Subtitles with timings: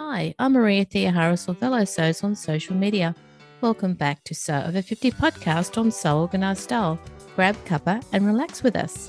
[0.00, 1.78] Hi, I'm Maria Theoharis or Fellow
[2.24, 3.14] on social media.
[3.60, 6.98] Welcome back to Sew Over 50 podcast on Sew Organised Style.
[7.36, 9.08] Grab cuppa and relax with us.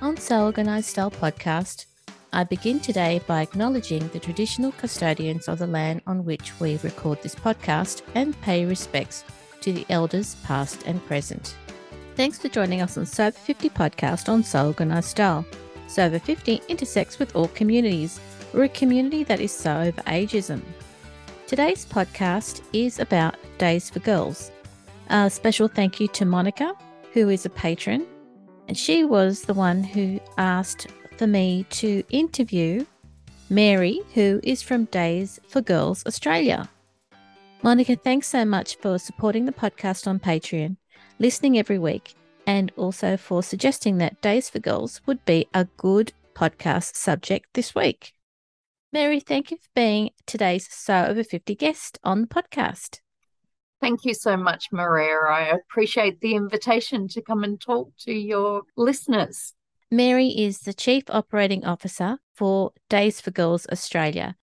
[0.00, 1.86] On Sew Organised Style podcast,
[2.32, 7.22] I begin today by acknowledging the traditional custodians of the land on which we record
[7.22, 9.22] this podcast and pay respects
[9.60, 11.54] to the elders past and present.
[12.16, 15.46] Thanks for joining us on Sew Over 50 podcast on Sew Organised Style.
[15.86, 18.18] Sew Over 50 intersects with all communities.
[18.52, 20.60] We're a community that is so over ageism.
[21.46, 24.50] Today's podcast is about Days for Girls.
[25.08, 26.74] A special thank you to Monica,
[27.12, 28.04] who is a patron,
[28.66, 32.84] and she was the one who asked for me to interview
[33.50, 36.68] Mary, who is from Days for Girls Australia.
[37.62, 40.76] Monica, thanks so much for supporting the podcast on Patreon,
[41.20, 42.14] listening every week,
[42.48, 47.76] and also for suggesting that Days for Girls would be a good podcast subject this
[47.76, 48.12] week.
[48.92, 52.98] Mary, thank you for being today's Sew Over 50 guest on the podcast.
[53.80, 55.16] Thank you so much, Maria.
[55.30, 59.54] I appreciate the invitation to come and talk to your listeners.
[59.92, 64.34] Mary is the Chief Operating Officer for Days for Girls Australia.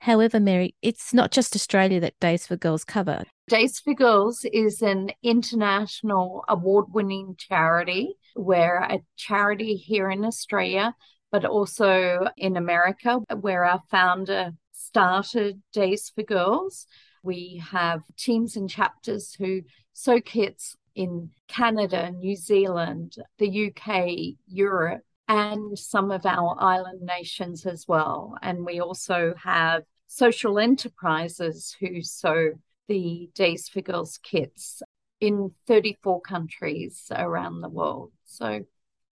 [0.00, 3.22] However, Mary, it's not just Australia that Days for Girls cover.
[3.46, 8.16] Days for Girls is an international award winning charity.
[8.34, 10.96] We're a charity here in Australia,
[11.32, 16.86] but also in America, where our founder started Days for Girls.
[17.22, 19.62] We have teams and chapters who
[19.94, 27.64] sew kits in Canada, New Zealand, the UK, Europe, and some of our island nations
[27.64, 28.36] as well.
[28.42, 32.52] And we also have social enterprises who sew
[32.88, 34.82] the Days for Girls kits
[35.20, 38.12] in 34 countries around the world.
[38.26, 38.64] So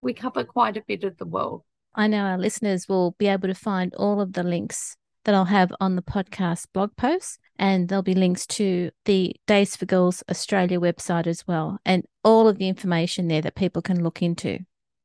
[0.03, 1.63] we cover quite a bit of the world.
[1.95, 5.45] I know our listeners will be able to find all of the links that I'll
[5.47, 7.39] have on the podcast blog posts.
[7.59, 12.49] And there'll be links to the Days for Girls Australia website as well, and all
[12.49, 14.61] of the information there that people can look into.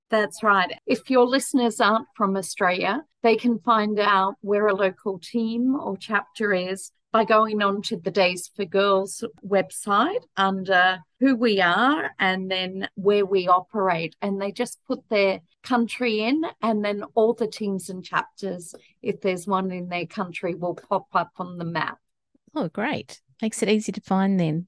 [0.09, 0.72] That's right.
[0.86, 5.98] If your listeners aren't from Australia, they can find out where a local team or
[5.98, 12.12] chapter is by going on to the Days for Girls website under who we are
[12.20, 14.18] and then where we operate.
[14.22, 19.22] And they just put their country in, and then all the teams and chapters, if
[19.22, 22.00] there's one in their country, will pop up on the map.
[22.53, 23.22] Oh, great.
[23.42, 24.68] Makes it easy to find then.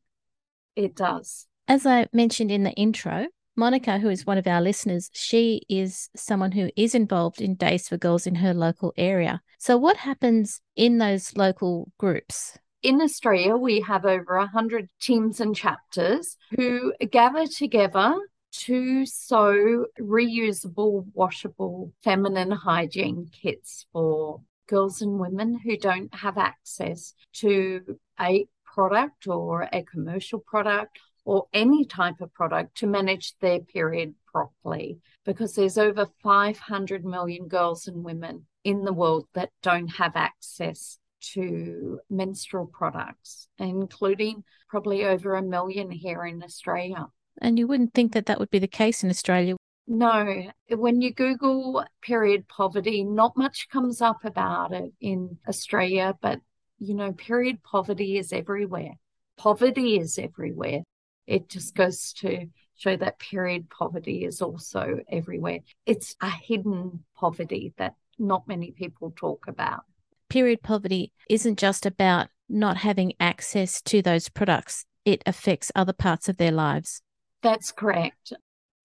[0.77, 1.47] It does.
[1.67, 6.09] As I mentioned in the intro, Monica, who is one of our listeners, she is
[6.15, 9.41] someone who is involved in Days for Girls in her local area.
[9.57, 12.57] So, what happens in those local groups?
[12.83, 18.15] In Australia, we have over 100 teams and chapters who gather together
[18.51, 27.15] to sew reusable, washable feminine hygiene kits for girls and women who don't have access
[27.33, 33.59] to a product or a commercial product or any type of product to manage their
[33.59, 39.89] period properly because there's over 500 million girls and women in the world that don't
[39.89, 47.07] have access to menstrual products, including probably over a million here in Australia.
[47.41, 49.57] And you wouldn't think that that would be the case in Australia.
[49.85, 56.39] No, when you Google period poverty, not much comes up about it in Australia, but
[56.79, 58.93] you know, period poverty is everywhere.
[59.37, 60.83] Poverty is everywhere.
[61.27, 65.59] It just goes to show that period poverty is also everywhere.
[65.85, 69.83] It's a hidden poverty that not many people talk about.
[70.29, 76.29] Period poverty isn't just about not having access to those products, it affects other parts
[76.29, 77.01] of their lives.
[77.41, 78.33] That's correct.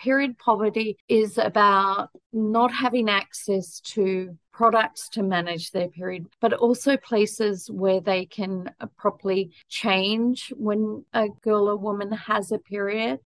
[0.03, 6.97] Period poverty is about not having access to products to manage their period, but also
[6.97, 13.21] places where they can properly change when a girl or woman has a period.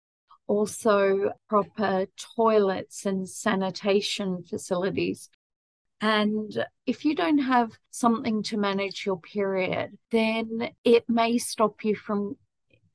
[0.48, 5.30] Also, proper toilets and sanitation facilities.
[6.00, 11.96] And if you don't have something to manage your period, then it may stop you
[11.96, 12.36] from,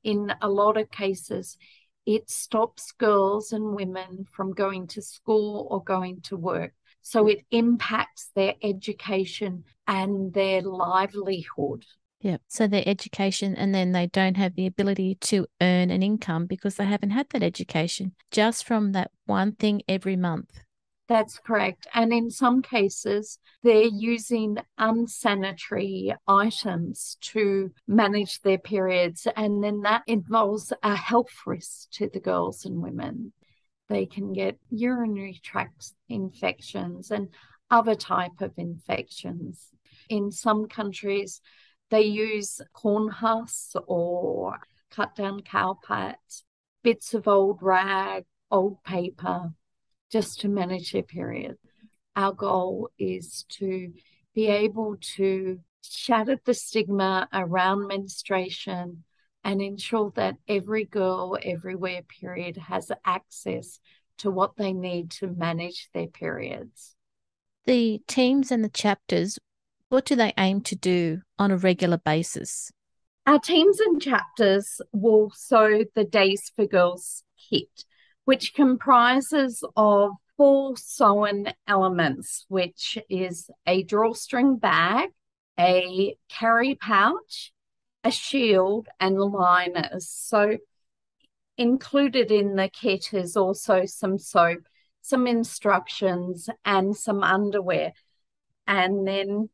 [0.04, 1.58] in a lot of cases,
[2.06, 6.72] it stops girls and women from going to school or going to work.
[7.02, 11.84] So it impacts their education and their livelihood.
[12.20, 12.36] Yeah.
[12.46, 16.76] So their education, and then they don't have the ability to earn an income because
[16.76, 20.60] they haven't had that education just from that one thing every month.
[21.12, 21.86] That's correct.
[21.92, 29.28] And in some cases, they're using unsanitary items to manage their periods.
[29.36, 33.34] And then that involves a health risk to the girls and women.
[33.90, 37.28] They can get urinary tract infections and
[37.70, 39.68] other type of infections.
[40.08, 41.42] In some countries,
[41.90, 44.60] they use corn husks or
[44.90, 46.44] cut down cow cowpats,
[46.82, 49.52] bits of old rag, old paper,
[50.12, 51.56] just to manage their period.
[52.14, 53.92] Our goal is to
[54.34, 59.04] be able to shatter the stigma around menstruation
[59.44, 63.80] and ensure that every girl everywhere period has access
[64.18, 66.94] to what they need to manage their periods.
[67.64, 69.38] The teams and the chapters,
[69.88, 72.70] what do they aim to do on a regular basis?
[73.26, 77.84] Our teams and chapters will sew the Days for Girls kit,
[78.24, 85.10] which comprises of four sewn elements, which is a drawstring bag,
[85.58, 87.52] a carry pouch,
[88.04, 90.08] a shield, and liners.
[90.08, 90.58] So,
[91.58, 94.60] included in the kit is also some soap,
[95.00, 97.92] some instructions, and some underwear.
[98.66, 99.50] And then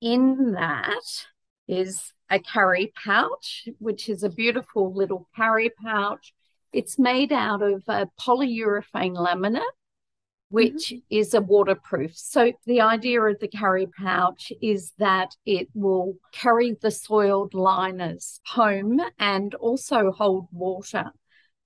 [0.00, 1.26] in that
[1.66, 6.32] is a carry pouch, which is a beautiful little carry pouch.
[6.72, 9.62] It's made out of a polyurethane laminate
[10.50, 10.98] which mm-hmm.
[11.08, 12.12] is a waterproof.
[12.16, 18.40] So the idea of the carry pouch is that it will carry the soiled liners
[18.44, 21.12] home and also hold water.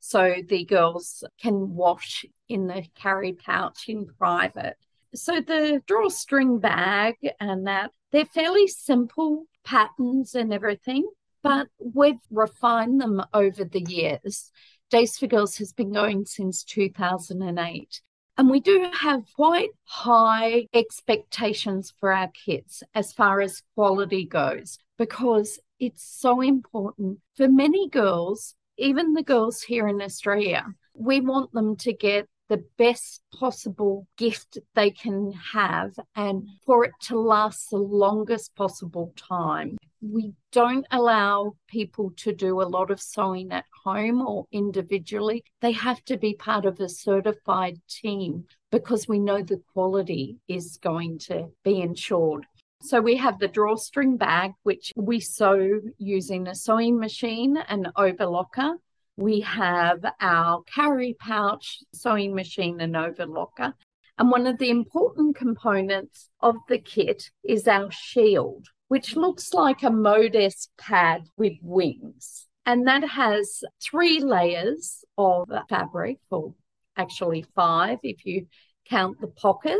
[0.01, 4.77] So the girls can wash in the carry pouch in private.
[5.15, 11.09] So the drawstring bag and that they're fairly simple patterns and everything,
[11.43, 14.53] but we've refined them over the years.
[14.94, 18.00] Days for Girls has been going since 2008.
[18.38, 24.79] And we do have quite high expectations for our kits as far as quality goes,
[24.96, 30.64] because it's so important for many girls, even the girls here in Australia.
[30.94, 36.93] We want them to get the best possible gift they can have and for it
[37.08, 39.76] to last the longest possible time.
[40.06, 45.45] We don't allow people to do a lot of sewing at home or individually.
[45.62, 50.77] They have to be part of a certified team because we know the quality is
[50.77, 52.45] going to be ensured.
[52.83, 58.75] So we have the drawstring bag, which we sew using a sewing machine and overlocker.
[59.17, 63.73] We have our carry pouch, sewing machine, and overlocker.
[64.19, 69.83] And one of the important components of the kit is our shield, which looks like
[69.83, 72.47] a Modess pad with wings.
[72.67, 76.55] And that has three layers of fabric, or
[76.97, 78.47] actually five if you
[78.89, 79.79] count the pocket.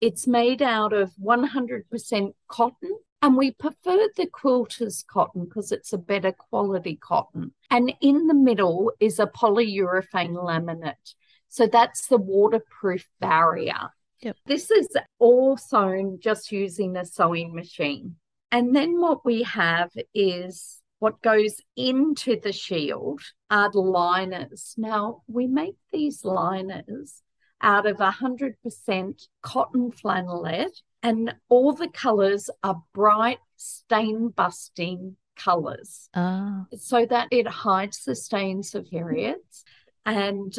[0.00, 5.98] It's made out of 100% cotton and we prefer the quilter's cotton because it's a
[5.98, 7.52] better quality cotton.
[7.70, 11.14] And in the middle is a polyurethane laminate.
[11.48, 13.90] So that's the waterproof barrier.
[14.22, 14.36] Yep.
[14.46, 14.88] This is
[15.18, 18.16] all sewn just using a sewing machine.
[18.52, 24.74] And then what we have is what goes into the shield are the liners.
[24.76, 27.22] Now, we make these liners
[27.62, 36.66] out of 100% cotton flannelette and all the colors are bright, stain busting colors oh.
[36.76, 39.64] so that it hides the stains of periods.
[40.04, 40.58] And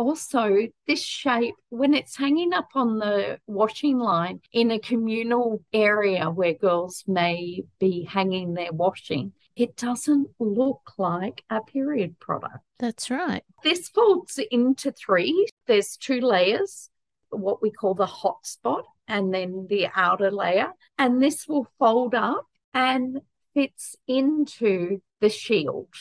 [0.00, 0.56] also,
[0.86, 6.54] this shape, when it's hanging up on the washing line in a communal area where
[6.54, 12.64] girls may be hanging their washing, it doesn't look like a period product.
[12.78, 13.44] That's right.
[13.62, 15.48] This folds into three.
[15.66, 16.88] There's two layers,
[17.28, 20.72] what we call the hot spot and then the outer layer.
[20.96, 23.20] And this will fold up and
[23.52, 25.92] fits into the shield.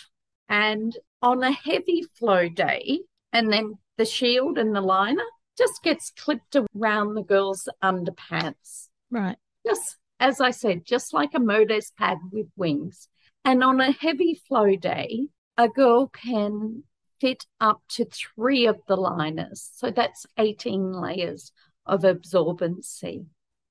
[0.48, 3.02] And on a heavy flow day,
[3.34, 5.26] and then the shield and the liner
[5.58, 8.88] just gets clipped around the girl's underpants.
[9.12, 9.36] Right.
[9.68, 13.10] Just as I said, just like a Modess pad with wings.
[13.44, 15.28] And on a heavy flow day,
[15.58, 16.84] a girl can
[17.20, 19.70] fit up to three of the liners.
[19.76, 21.52] So that's 18 layers
[21.86, 23.26] of absorbency.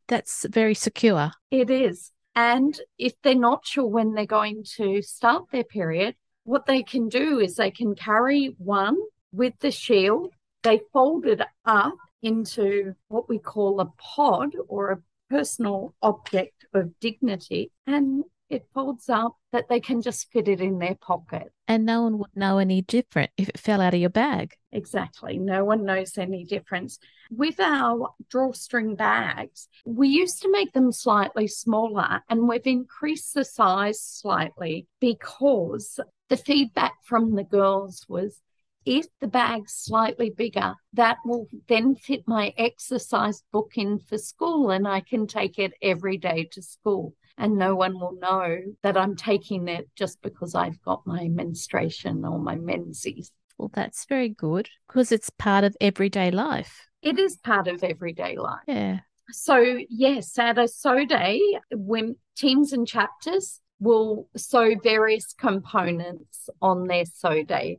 [0.09, 1.31] That's very secure.
[1.51, 2.13] It is.
[2.35, 7.09] And if they're not sure when they're going to start their period, what they can
[7.09, 8.99] do is they can carry one
[9.33, 10.33] with the shield,
[10.63, 16.99] they fold it up into what we call a pod or a personal object of
[17.01, 21.53] dignity, and it folds up that they can just fit it in their pocket.
[21.67, 24.55] And no one would know any different if it fell out of your bag.
[24.73, 25.39] Exactly.
[25.39, 26.99] No one knows any difference.
[27.31, 33.45] With our drawstring bags, we used to make them slightly smaller and we've increased the
[33.45, 38.41] size slightly because the feedback from the girls was
[38.89, 44.71] if the bag's slightly bigger, that will then fit my exercise book in for school
[44.71, 47.15] and I can take it every day to school.
[47.37, 52.25] And no one will know that I'm taking it just because I've got my menstruation
[52.25, 53.31] or my menses.
[53.59, 56.87] Well, that's very good because it's part of everyday life.
[57.03, 58.65] It is part of everyday life.
[58.67, 59.01] Yeah.
[59.31, 66.87] So, yes, at a sew day, when teams and chapters will sew various components on
[66.87, 67.79] their sew day.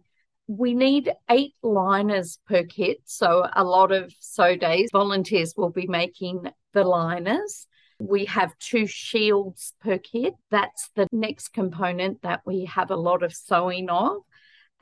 [0.49, 3.01] We need eight liners per kit.
[3.05, 7.67] So, a lot of sew days, volunteers will be making the liners.
[7.99, 10.33] We have two shields per kit.
[10.49, 14.23] That's the next component that we have a lot of sewing of.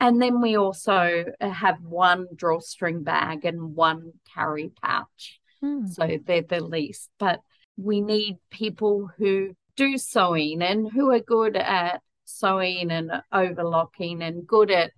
[0.00, 5.38] And then we also have one drawstring bag and one carry pouch.
[5.60, 5.86] Hmm.
[5.86, 7.10] So they're the least.
[7.18, 7.40] But
[7.76, 14.46] we need people who do sewing and who are good at sewing and overlocking and
[14.46, 14.92] good at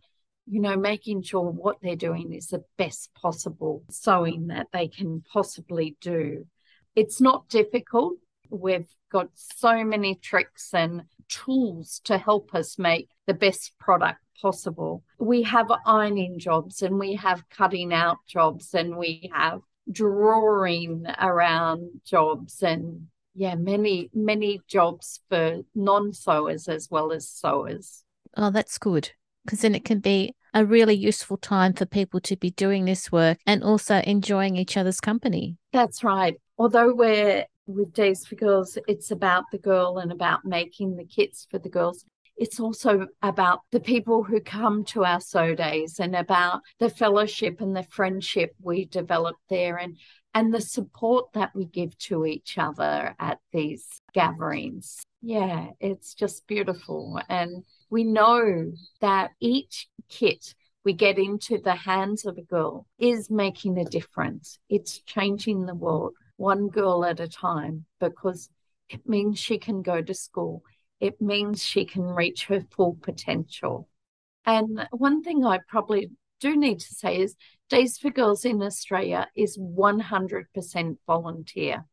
[0.51, 5.23] you know making sure what they're doing is the best possible sewing that they can
[5.33, 6.47] possibly do
[6.95, 8.15] it's not difficult
[8.51, 15.05] we've got so many tricks and tools to help us make the best product possible
[15.19, 21.89] we have ironing jobs and we have cutting out jobs and we have drawing around
[22.05, 28.05] jobs and yeah, many, many jobs for non sewers as well as sewers.
[28.37, 29.11] Oh, that's good.
[29.45, 33.11] Because then it can be a really useful time for people to be doing this
[33.11, 35.57] work and also enjoying each other's company.
[35.73, 36.35] That's right.
[36.59, 41.47] Although we're with Days for Girls, it's about the girl and about making the kits
[41.51, 42.05] for the girls.
[42.37, 47.61] It's also about the people who come to our sew days and about the fellowship
[47.61, 49.99] and the friendship we develop there and
[50.33, 55.03] and the support that we give to each other at these gatherings.
[55.23, 57.21] Yeah, it's just beautiful.
[57.29, 60.55] And we know that each kit
[60.85, 64.59] we get into the hands of a girl is making a difference.
[64.69, 68.49] It's changing the world one girl at a time because
[68.89, 70.63] it means she can go to school.
[70.99, 73.89] It means she can reach her full potential.
[74.47, 77.37] And one thing I probably do need to say is
[77.69, 81.85] Days for Girls in Australia is 100% volunteer.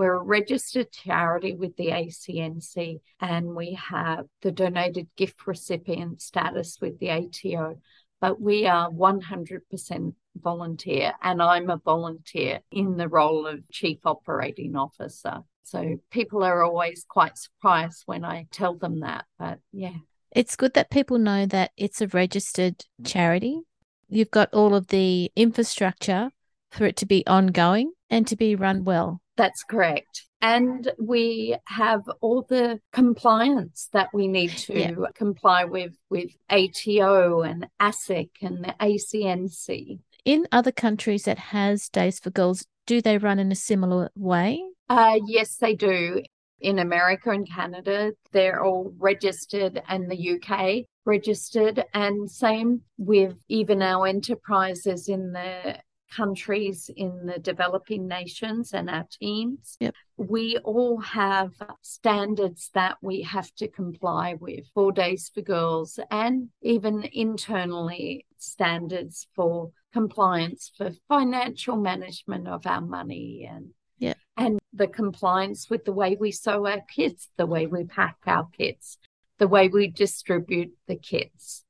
[0.00, 6.78] We're a registered charity with the ACNC and we have the donated gift recipient status
[6.80, 7.76] with the ATO,
[8.18, 14.74] but we are 100% volunteer and I'm a volunteer in the role of Chief Operating
[14.74, 15.40] Officer.
[15.64, 19.98] So people are always quite surprised when I tell them that, but yeah.
[20.30, 23.60] It's good that people know that it's a registered charity
[24.08, 26.30] you've got all of the infrastructure
[26.70, 29.20] for it to be ongoing and to be run well.
[29.40, 30.26] That's correct.
[30.42, 34.92] And we have all the compliance that we need to yeah.
[35.14, 40.00] comply with with ATO and ASIC and the ACNC.
[40.26, 44.62] In other countries that has Days for Girls, do they run in a similar way?
[44.90, 46.22] Uh, yes, they do.
[46.60, 53.80] In America and Canada, they're all registered, and the UK registered, and same with even
[53.80, 55.78] our enterprises in the
[56.14, 59.76] countries in the developing nations and our teams.
[59.80, 59.94] Yep.
[60.16, 61.52] We all have
[61.82, 69.26] standards that we have to comply with for Days for Girls and even internally standards
[69.34, 74.14] for compliance for financial management of our money and yeah.
[74.36, 78.48] and the compliance with the way we sew our kits, the way we pack our
[78.56, 78.98] kits,
[79.38, 81.64] the way we distribute the kits.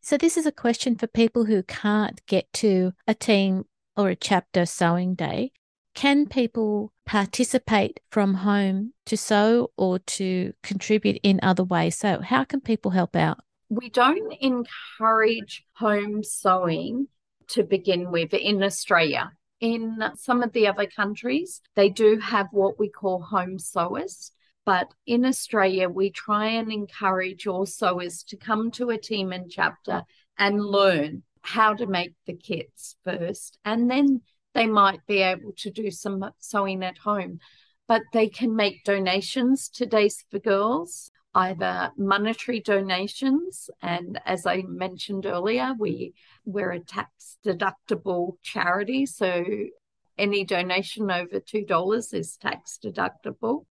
[0.00, 3.64] So, this is a question for people who can't get to a team
[3.96, 5.52] or a chapter sewing day.
[5.94, 11.96] Can people participate from home to sew or to contribute in other ways?
[11.96, 13.38] So, how can people help out?
[13.68, 17.08] We don't encourage home sewing
[17.48, 19.32] to begin with in Australia.
[19.60, 24.32] In some of the other countries, they do have what we call home sewers.
[24.66, 29.50] But in Australia, we try and encourage all sewers to come to a team and
[29.50, 30.02] chapter
[30.38, 33.58] and learn how to make the kits first.
[33.64, 34.22] And then
[34.54, 37.38] they might be able to do some sewing at home.
[37.86, 43.68] But they can make donations to Days for Girls, either monetary donations.
[43.82, 46.14] And as I mentioned earlier, we,
[46.46, 49.04] we're a tax deductible charity.
[49.04, 49.44] So
[50.16, 53.66] any donation over $2 is tax deductible.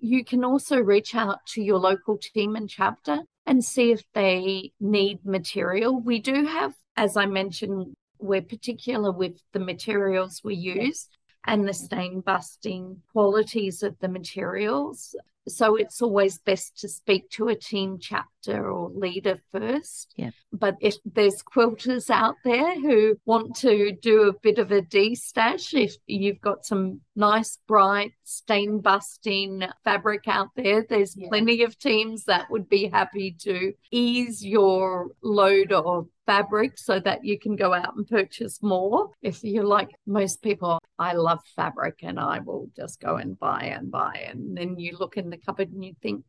[0.00, 4.72] You can also reach out to your local team and chapter and see if they
[4.80, 6.00] need material.
[6.00, 11.08] We do have, as I mentioned, we're particular with the materials we use.
[11.46, 15.14] And the stain busting qualities of the materials.
[15.48, 20.14] So it's always best to speak to a team chapter or leader first.
[20.16, 20.30] Yeah.
[20.52, 25.74] But if there's quilters out there who want to do a bit of a de-stash,
[25.74, 31.28] if you've got some nice, bright, stain busting fabric out there, there's Yeah.
[31.28, 37.24] plenty of teams that would be happy to ease your load of fabric so that
[37.24, 39.10] you can go out and purchase more.
[39.20, 43.74] If you're like most people, I love fabric and I will just go and buy
[43.76, 44.26] and buy.
[44.28, 46.24] And then you look in the cupboard and you think,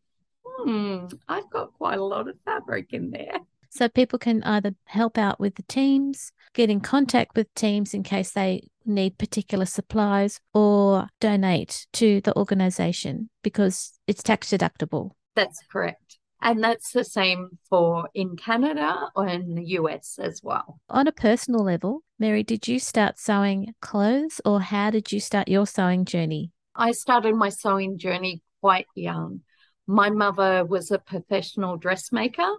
[0.46, 3.38] hmm, I've got quite a lot of fabric in there.
[3.70, 8.04] So people can either help out with the teams, get in contact with teams in
[8.04, 15.12] case they need particular supplies, or donate to the organization because it's tax deductible.
[15.36, 16.20] That's correct.
[16.44, 20.82] And that's the same for in Canada or in the US as well.
[20.90, 25.48] On a personal level, Mary, did you start sewing clothes or how did you start
[25.48, 26.52] your sewing journey?
[26.76, 29.42] I started my sewing journey quite young.
[29.88, 32.50] My mother was a professional dressmaker.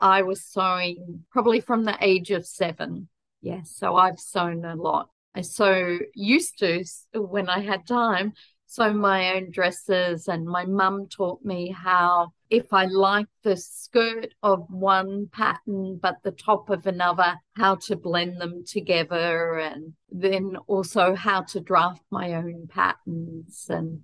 [0.00, 3.08] I was sewing probably from the age of seven.
[3.42, 5.10] Yes, so I've sewn a lot.
[5.34, 8.32] I so used to when I had time
[8.74, 14.34] sew my own dresses, and my mum taught me how if I like the skirt
[14.42, 20.56] of one pattern but the top of another, how to blend them together, and then
[20.66, 24.00] also how to draft my own patterns and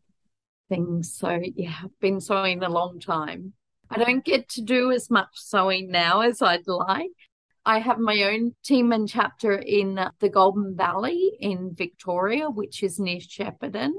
[0.68, 1.12] things.
[1.12, 3.54] So, yeah, I've been sewing a long time.
[3.90, 7.10] I don't get to do as much sewing now as I'd like.
[7.66, 12.98] I have my own team and chapter in the Goulburn Valley in Victoria, which is
[13.00, 13.92] near Shepparton.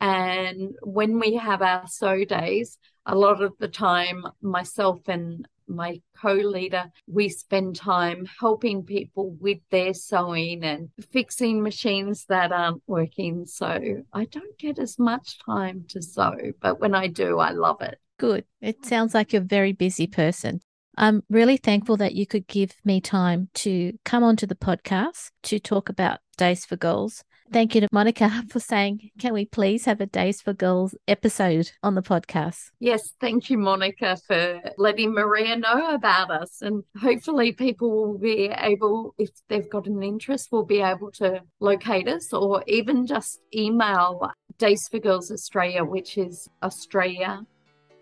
[0.00, 6.00] And when we have our sew days, a lot of the time, myself and my
[6.20, 12.82] co leader, we spend time helping people with their sewing and fixing machines that aren't
[12.86, 13.46] working.
[13.46, 17.80] So I don't get as much time to sew, but when I do, I love
[17.80, 17.98] it.
[18.18, 18.44] Good.
[18.60, 20.60] It sounds like you're a very busy person.
[20.96, 25.58] I'm really thankful that you could give me time to come onto the podcast to
[25.58, 27.24] talk about Days for Girls.
[27.52, 31.72] Thank you to Monica for saying, can we please have a Days for Girls episode
[31.82, 32.70] on the podcast?
[32.78, 36.62] Yes, thank you, Monica, for letting Maria know about us.
[36.62, 41.40] And hopefully, people will be able, if they've got an interest, will be able to
[41.58, 47.44] locate us or even just email Days for Girls Australia, which is Australia